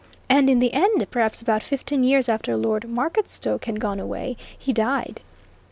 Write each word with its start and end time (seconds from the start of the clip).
And 0.27 0.49
in 0.49 0.57
the 0.57 0.73
end, 0.73 1.05
perhaps 1.11 1.43
about 1.43 1.61
fifteen 1.61 2.03
years 2.03 2.27
after 2.27 2.57
Lord 2.57 2.89
Marketstoke 2.89 3.65
had 3.65 3.79
gone 3.79 3.99
away, 3.99 4.35
he 4.57 4.73
died. 4.73 5.21